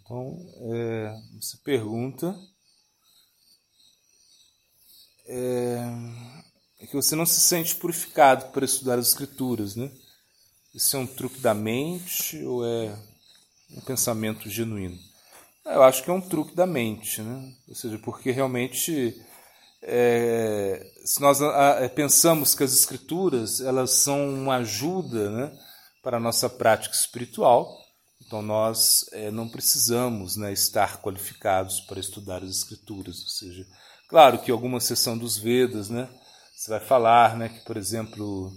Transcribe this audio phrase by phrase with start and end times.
[0.00, 0.36] Então,
[0.72, 2.34] é, você pergunta
[5.26, 5.78] é,
[6.80, 9.90] é, que você não se sente purificado para estudar as escrituras, né?
[10.74, 12.96] Isso é um truque da mente ou é
[13.70, 14.98] um pensamento genuíno?
[15.64, 17.54] Eu acho que é um truque da mente, né?
[17.68, 19.14] Ou seja, porque realmente
[19.82, 25.58] é, se nós a, pensamos que as escrituras elas são uma ajuda, né,
[26.02, 27.81] para a nossa prática espiritual,
[28.32, 33.66] então nós é, não precisamos né, estar qualificados para estudar as escrituras, ou seja,
[34.08, 36.08] claro que alguma seção dos Vedas, né,
[36.56, 38.50] você vai falar, né, que por exemplo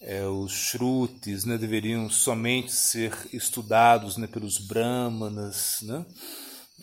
[0.00, 6.06] é, os shrutis né, deveriam somente ser estudados né, pelos brahmanas, né,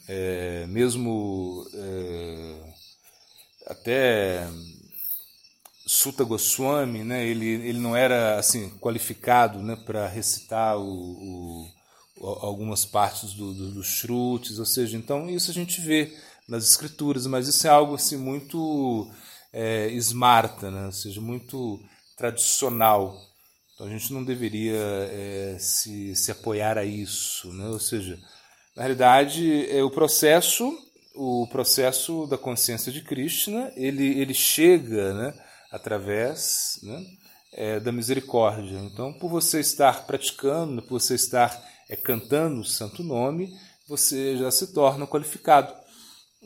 [0.05, 1.65] é, mesmo
[3.65, 4.45] até
[5.87, 11.74] Sutta Goswami, né, ele, ele não era assim qualificado né, para recitar o, o,
[12.21, 16.15] algumas partes do, do, dos Shrutis, ou seja, então isso a gente vê
[16.47, 19.09] nas escrituras, mas isso é algo assim muito
[19.51, 21.79] é, smarta, né, ou seja, muito
[22.17, 23.19] tradicional.
[23.73, 27.67] Então a gente não deveria é, se, se apoiar a isso, né?
[27.67, 28.17] ou seja,
[28.75, 30.81] na realidade é, o processo
[31.13, 35.33] o processo da consciência de Krishna ele, ele chega né,
[35.71, 37.05] através né,
[37.53, 38.77] é, da misericórdia.
[38.79, 41.57] Então, por você estar praticando, por você estar
[41.89, 43.53] é, cantando o santo nome,
[43.87, 45.73] você já se torna qualificado.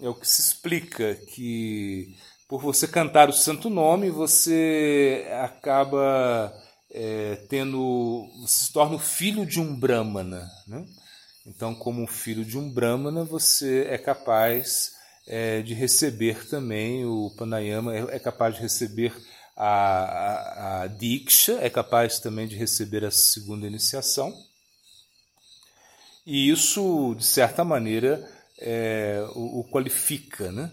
[0.01, 2.15] É o que se explica que
[2.47, 6.53] por você cantar o santo nome, você acaba
[6.91, 8.27] é, tendo.
[8.41, 10.49] Você se torna o filho de um Brahmana.
[10.67, 10.85] Né?
[11.45, 14.93] Então, como filho de um Brahmana, você é capaz
[15.27, 19.13] é, de receber também o Panayama, é, é capaz de receber
[19.55, 24.33] a, a, a Diksha, é capaz também de receber a segunda iniciação.
[26.25, 28.27] E isso, de certa maneira,
[28.59, 30.71] é, o, o, qualifica né,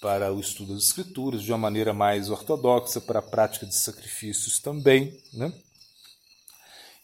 [0.00, 4.58] para o estudo das escrituras de uma maneira mais ortodoxa, para a prática de sacrifícios
[4.58, 5.18] também.
[5.32, 5.52] Né?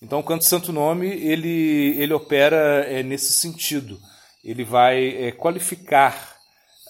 [0.03, 4.01] Então, o canto santo nome ele, ele opera é, nesse sentido.
[4.43, 6.37] Ele vai é, qualificar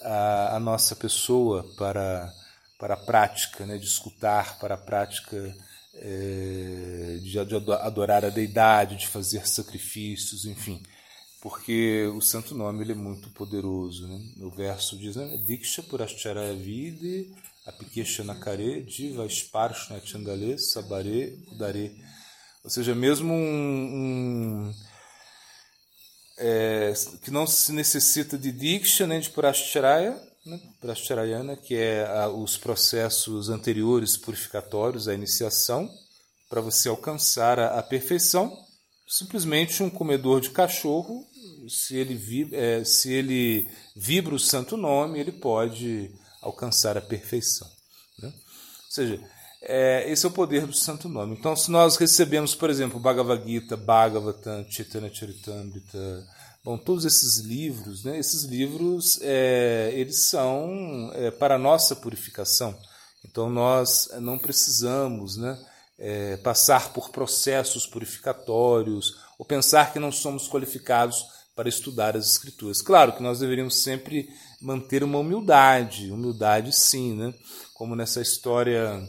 [0.01, 2.29] a, a, nossa pessoa para,
[2.77, 5.55] para a prática né, de escutar, para a prática
[5.95, 10.83] é, de, de adorar a deidade, de fazer sacrifícios, enfim
[11.45, 14.07] porque o santo nome ele é muito poderoso.
[14.07, 14.19] Né?
[14.41, 17.31] O verso diz: né, Diksha purashcharaya vide
[17.67, 21.95] apikesha nakare diva sparshna chandale sabare udare
[22.65, 24.73] ou seja, mesmo um, um
[26.35, 26.91] é,
[27.21, 30.19] que não se necessita de Diksha nem de Prashcharaya,
[31.43, 31.55] né?
[31.57, 35.87] Que é a, os processos anteriores purificatórios, a iniciação,
[36.49, 38.51] para você alcançar a, a, perfeição.
[39.07, 41.23] Simplesmente um comedor de cachorro,
[41.69, 46.11] se ele, é, se ele vibra o santo nome, ele pode
[46.41, 47.67] alcançar a perfeição.
[48.19, 48.27] Né?
[48.27, 49.19] Ou seja,
[49.61, 51.35] é, esse é o poder do santo nome.
[51.35, 56.27] Então, se nós recebemos, por exemplo, Bhagavad Gita, Bhagavatam, Chaitanya Charitamrita,
[56.63, 62.77] bom, todos esses livros, né, esses livros, é, eles são é, para a nossa purificação.
[63.23, 65.57] Então, nós não precisamos né,
[65.97, 72.81] é, passar por processos purificatórios ou pensar que não somos qualificados para estudar as escrituras.
[72.81, 74.27] Claro que nós deveríamos sempre
[74.61, 77.33] manter uma humildade, humildade sim, né?
[77.73, 79.01] Como nessa história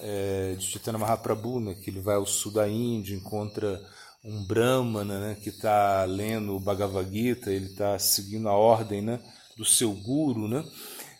[0.00, 3.80] é, de Chaitanya Mahaprabhu, né, que ele vai ao sul da Índia, encontra
[4.24, 9.20] um brahmana né, que está lendo o Bhagavad Gita, ele está seguindo a ordem né,
[9.56, 10.64] do seu guru, né,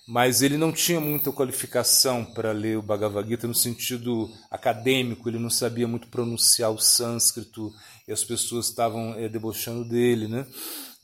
[0.06, 5.38] mas ele não tinha muita qualificação para ler o Bhagavad Gita no sentido acadêmico, ele
[5.38, 7.72] não sabia muito pronunciar o sânscrito
[8.08, 10.26] e as pessoas estavam é, debochando dele.
[10.26, 10.46] Né?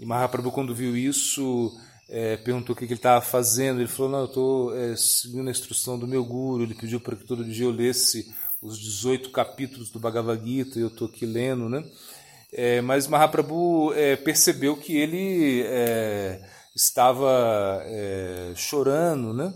[0.00, 1.70] E Mahaprabhu, quando viu isso,
[2.09, 3.81] é, perguntou o que, que ele estava fazendo.
[3.81, 6.65] Ele falou: Não, eu estou é, seguindo a instrução do meu guru.
[6.65, 10.82] Ele pediu para que todo dia eu lesse os 18 capítulos do Bhagavad Gita e
[10.82, 11.69] eu estou aqui lendo.
[11.69, 11.84] Né?
[12.50, 13.92] É, mas Mahaprabhu
[14.25, 15.62] percebeu que ele
[16.74, 17.84] estava
[18.57, 19.53] chorando, né?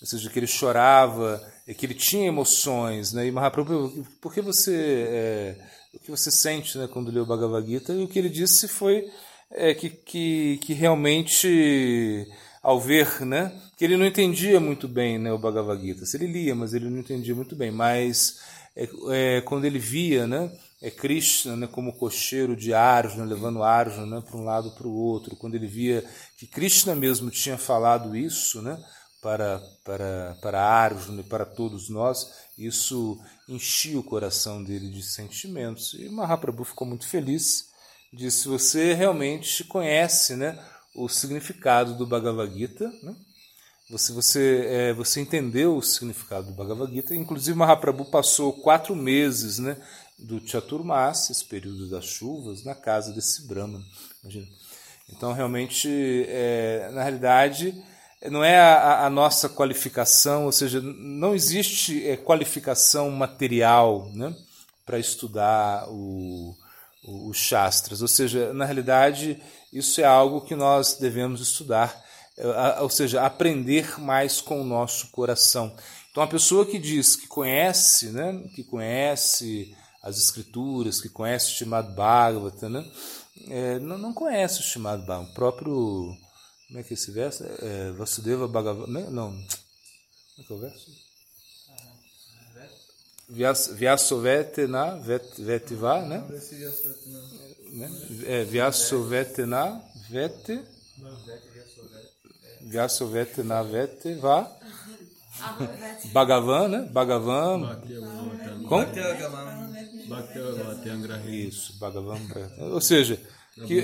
[0.00, 1.40] ou seja, que ele chorava,
[1.78, 3.12] que ele tinha emoções.
[3.14, 3.28] Né?
[3.28, 5.56] E Mahaprabhu, por que você.
[5.94, 7.92] O que você sente né, quando lê o Bhagavad Gita?
[7.92, 9.10] E o que ele disse foi
[9.50, 12.26] é, que, que, que realmente,
[12.62, 16.04] ao ver, né, que ele não entendia muito bem né, o Bhagavad Gita.
[16.14, 17.70] Ele lia, mas ele não entendia muito bem.
[17.70, 18.40] Mas
[18.76, 20.50] é, é, quando ele via né,
[20.80, 24.94] é Krishna né, como cocheiro de Arjuna, levando Arjuna né, para um lado para o
[24.94, 26.04] outro, quando ele via
[26.38, 28.78] que Krishna mesmo tinha falado isso né,
[29.20, 33.18] para, para, para Arjuna e para todos nós, isso
[33.48, 35.94] enchia o coração dele de sentimentos.
[35.94, 37.70] E Mahaprabhu ficou muito feliz
[38.12, 40.58] diz se você realmente conhece né,
[40.94, 43.14] o significado do Bhagavad Gita, né?
[43.88, 47.14] você, você, é, você entendeu o significado do Bhagavad Gita.
[47.14, 49.76] Inclusive, Mahaprabhu passou quatro meses né,
[50.18, 53.84] do Chaturmas, esse período das chuvas, na casa desse Brahman.
[54.22, 54.46] Imagina.
[55.08, 55.88] Então, realmente,
[56.28, 57.74] é, na realidade,
[58.28, 64.34] não é a, a, nossa qualificação, ou seja, não existe é, qualificação material né,
[64.84, 66.54] para estudar o,
[67.02, 68.02] o, os Shastras.
[68.02, 69.40] Ou seja, na realidade,
[69.72, 71.98] isso é algo que nós devemos estudar,
[72.36, 75.74] é, ou seja, aprender mais com o nosso coração.
[76.10, 81.56] Então, a pessoa que diz que conhece, né, que conhece as escrituras, que conhece o
[81.56, 82.84] Shimad Bhagavata, né,
[83.48, 85.30] é, não, não conhece o Shimad Bhagavata.
[85.30, 86.16] O próprio
[86.70, 87.44] como é que é esse verso?
[87.44, 88.86] É, Vasudeva Bhagavan.
[88.86, 89.30] Não, não.
[89.32, 89.48] Como
[90.38, 91.10] é que é o verso?
[93.74, 94.96] Vyasovetena
[95.36, 96.24] vetiva, né?
[97.72, 97.90] né?
[98.24, 100.60] É, Vyasovetena vete.
[102.60, 104.48] Vyasovetena vetiva.
[106.12, 106.88] Bhagavan, né?
[106.92, 107.82] Bhagavan.
[108.68, 108.86] Como?
[111.28, 112.20] Isso, Bhagavan.
[112.58, 113.20] Ou seja,
[113.66, 113.82] que,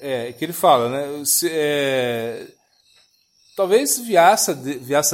[0.00, 1.24] é, que ele fala, né?
[1.24, 2.46] Se, é,
[3.56, 4.54] talvez Vyasa,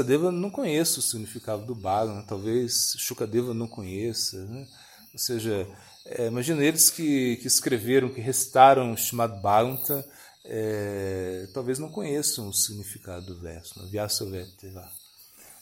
[0.02, 2.24] Deva não conheça o significado do Bhagavad, né?
[2.28, 4.66] talvez Shukadeva não conheça, né?
[5.12, 5.66] Ou seja,
[6.06, 10.04] é, imagina eles que, que escreveram, que recitaram o Shimad Bhagavatam,
[10.44, 13.88] é, talvez não conheçam o significado do verso, né?
[13.90, 14.88] Vyasavedeva.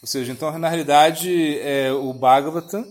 [0.00, 2.87] Ou seja, então, na realidade, é, o Bhagavatam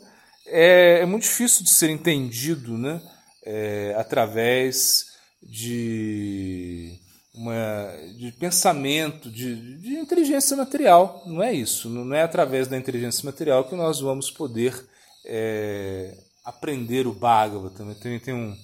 [0.45, 3.01] é, é, muito difícil de ser entendido né?
[3.45, 6.99] É, através de,
[7.33, 7.55] uma,
[8.17, 11.23] de pensamento, de, de inteligência material.
[11.25, 11.89] Não é isso.
[11.89, 14.73] Não é através da inteligência material que nós vamos poder
[15.25, 17.93] é, aprender o Bhagavatam.
[17.95, 18.55] Tem, tem um,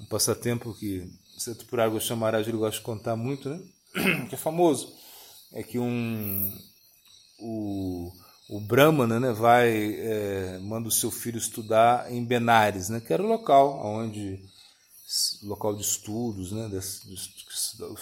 [0.00, 3.60] um passatempo que Seto Purago Chamaraj ele gosta de contar muito, né?
[4.28, 4.92] que é famoso.
[5.52, 6.52] É que um,
[7.38, 8.12] o,
[8.48, 13.22] o Brahmana né, vai, é, manda o seu filho estudar em Benares, né, que era
[13.22, 14.40] o local onde
[15.42, 16.68] local de estudos, né,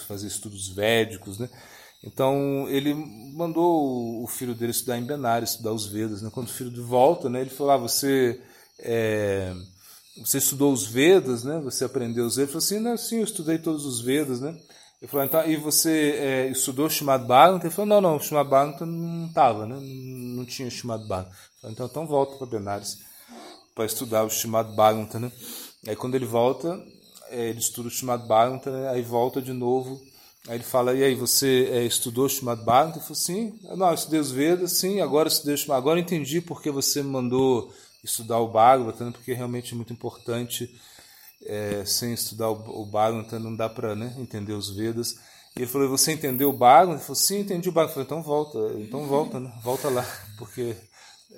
[0.07, 1.49] fazer estudos védicos, né.
[2.03, 6.21] Então ele mandou o filho dele estudar em Benares, estudar os Vedas.
[6.21, 6.31] Né?
[6.33, 8.41] Quando o filho de volta, né, ele falou: ah, você
[8.79, 9.53] é,
[10.17, 11.59] você estudou os Vedas, né?
[11.63, 12.49] Você aprendeu os Vedas?
[12.49, 14.57] Ele falou assim: não, sim, eu estudei todos os Vedas, né?
[15.01, 17.61] Ele falou: então, e você é, estudou Shimad Bhagavatam?
[17.61, 19.79] Ele falou: não, não, Shimad Bhagavatam não estava, né?
[19.79, 21.31] Não tinha Shimad Bhagavatam.
[21.61, 22.97] Falei, então, então volta para Benares
[23.73, 25.31] para estudar o Shimad Bhagavatam, né?
[25.87, 26.77] Aí quando ele volta,
[27.31, 28.89] ele estuda o Shimad Bhagavatam, né?
[28.89, 30.01] aí volta de novo.
[30.47, 32.95] Aí ele fala, e aí, você é, estudou o Shimad Bhagavatam?
[32.95, 33.59] Ele falou, sim.
[33.75, 37.03] Não, eu estudei os Vedas, sim, agora eu estudei o Agora eu entendi porque você
[37.03, 37.71] me mandou
[38.03, 39.13] estudar o Bhagavatam, né?
[39.13, 40.69] porque realmente é muito importante.
[41.43, 45.15] É, sem estudar o, o Bhagavatam não dá para né, entender os Vedas.
[45.55, 46.93] E ele falou, você entendeu o Bhagavatam?
[46.93, 48.01] Ele falou, sim, entendi o Bhagavatam.
[48.01, 49.51] Eu então volta, então volta, né?
[49.63, 50.05] volta lá.
[50.37, 50.75] Porque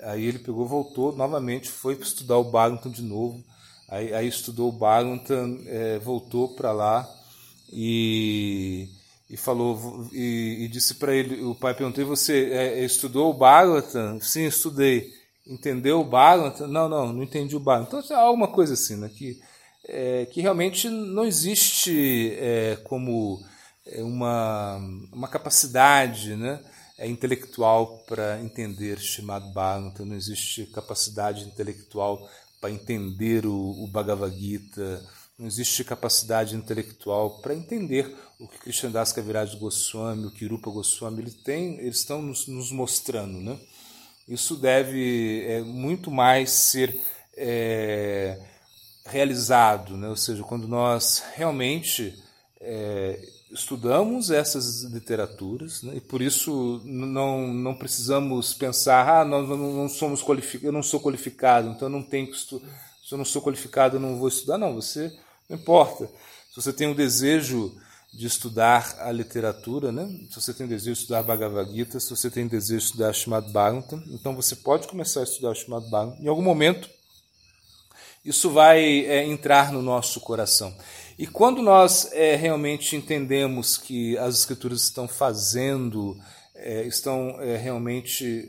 [0.02, 3.44] aí ele pegou, voltou novamente, foi estudar o Bhagavatam de novo.
[3.88, 7.08] Aí, aí estudou Bhagavatam, é, voltou para lá
[7.72, 8.88] e,
[9.28, 14.20] e falou e, e disse para ele, o pai perguntou: "Você é, estudou o Bhagavatam?"
[14.20, 15.12] "Sim, estudei."
[15.46, 19.08] "Entendeu o Bhagavatam?" "Não, não, não entendi o Bhagavatam." Então, é alguma coisa assim, né,
[19.08, 19.38] que
[19.86, 23.44] é, que realmente não existe é, como
[23.86, 24.76] é, uma,
[25.12, 26.58] uma capacidade, né?
[26.96, 32.28] é intelectual para entender Shimad Bhagavatam, não existe capacidade intelectual
[32.64, 35.06] para entender o, o Bhagavad Gita,
[35.38, 41.30] não existe capacidade intelectual para entender o que Krishnadas Kaviraj Goswami, o Kirupa Goswami, ele
[41.30, 43.38] tem, eles estão nos, nos mostrando.
[43.38, 43.58] Né?
[44.26, 46.98] Isso deve é, muito mais ser
[47.36, 48.40] é,
[49.04, 50.08] realizado, né?
[50.08, 52.18] ou seja, quando nós realmente
[52.62, 55.94] é, estudamos essas literaturas né?
[55.96, 61.00] e por isso não, não precisamos pensar ah nós não, somos qualificados eu não sou
[61.00, 62.66] qualificado então não tenho que estudar
[63.04, 64.58] se eu não sou qualificado eu não vou estudar.
[64.58, 65.12] Não você
[65.48, 66.06] não importa.
[66.50, 67.76] Se você tem o desejo
[68.12, 72.10] de estudar a literatura né se você tem o desejo de estudar Bhagavad Gita se
[72.10, 75.84] você tem o desejo de estudar Srimad Bhagavatam então você pode começar a estudar Srimad
[75.90, 76.24] Bhagavatam.
[76.24, 76.88] Em algum momento
[78.24, 80.74] isso vai é, entrar no nosso coração
[81.18, 86.18] e quando nós é, realmente entendemos que as escrituras estão fazendo,
[86.54, 88.48] é, estão é, realmente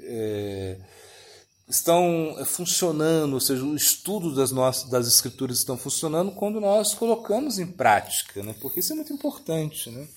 [1.67, 7.57] estão funcionando, ou seja, o estudo das nossas das escrituras estão funcionando quando nós colocamos
[7.57, 8.55] em prática, né?
[8.61, 10.07] Porque isso é muito importante, né?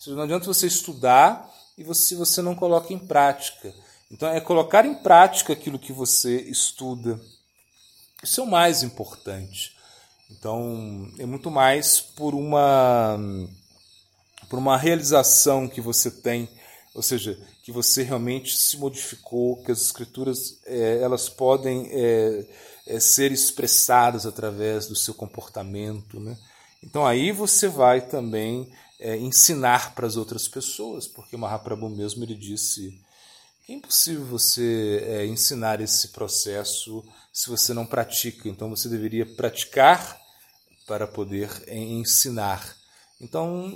[0.00, 3.74] Seja, não adianta você estudar e você, você não coloca em prática.
[4.10, 7.20] Então é colocar em prática aquilo que você estuda.
[8.22, 9.75] Isso é o mais importante.
[10.30, 13.18] Então, é muito mais por uma
[14.48, 16.48] por uma realização que você tem,
[16.94, 22.46] ou seja, que você realmente se modificou, que as escrituras é, elas podem é,
[22.86, 26.36] é, ser expressadas através do seu comportamento, né?
[26.82, 32.34] Então aí você vai também é, ensinar para as outras pessoas, porque Mahaprabhu mesmo ele
[32.36, 32.96] disse
[33.68, 38.48] é impossível você é, ensinar esse processo se você não pratica.
[38.48, 40.18] Então você deveria praticar
[40.86, 42.76] para poder é, ensinar.
[43.20, 43.72] Então,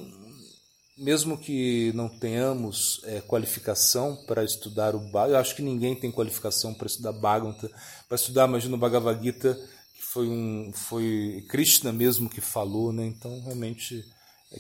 [0.97, 6.13] mesmo que não tenhamos é, qualificação para estudar o Bhagavad, eu acho que ninguém tem
[6.13, 7.71] qualificação para estudar Bhagavata,
[8.09, 9.55] para estudar, imagina o Bhagavad Gita,
[9.95, 13.07] que foi um foi Krishna mesmo que falou, né?
[13.07, 14.05] Então, realmente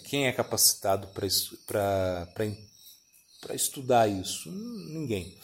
[0.08, 2.26] quem é capacitado para
[3.54, 4.50] estudar isso?
[4.50, 5.36] Ninguém.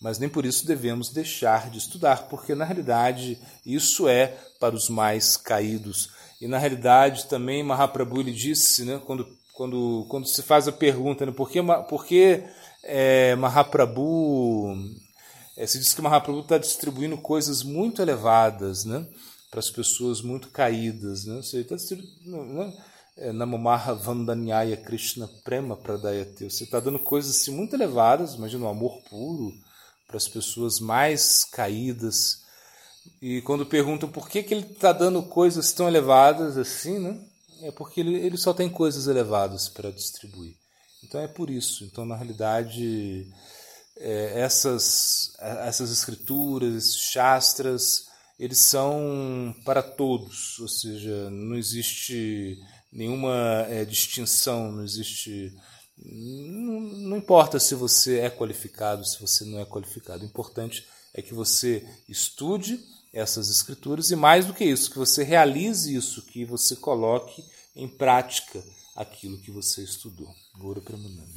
[0.00, 4.88] Mas nem por isso devemos deixar de estudar, porque na realidade isso é para os
[4.88, 6.10] mais caídos.
[6.40, 11.24] E na realidade também Mahaprabhu ele disse, né, quando, quando, quando se faz a pergunta,
[11.24, 12.44] né, por que, por que
[12.82, 14.76] é, Mahaprabhu.
[15.56, 19.06] É, se diz que Mahaprabhu está distribuindo coisas muito elevadas né,
[19.50, 21.24] para as pessoas muito caídas.
[21.24, 22.44] Né, seja, está distribuindo.
[22.44, 22.72] Né,
[23.16, 26.50] é, Namomaha Vandanyaya Krishna Prema Pradayate.
[26.50, 29.52] Você está dando coisas assim, muito elevadas, imagina um amor puro
[30.06, 32.44] para as pessoas mais caídas.
[33.20, 37.18] E quando perguntam por que, que ele está dando coisas tão elevadas assim, né?
[37.62, 40.54] é porque ele, ele só tem coisas elevadas para distribuir.
[41.02, 41.84] Então é por isso.
[41.84, 43.26] Então, na realidade,
[43.96, 48.06] é, essas, essas escrituras, esses shastras,
[48.38, 52.58] eles são para todos, ou seja, não existe
[52.92, 55.54] nenhuma é, distinção, não existe.
[55.98, 60.22] Não, não importa se você é qualificado, se você não é qualificado.
[60.22, 62.78] O importante é que você estude
[63.12, 67.42] essas escrituras e, mais do que isso, que você realize isso, que você coloque
[67.74, 68.62] em prática
[68.94, 70.28] aquilo que você estudou.
[70.58, 71.30] Gora Pramananda.